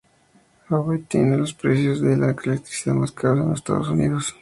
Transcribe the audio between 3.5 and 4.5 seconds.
Estados Unidos.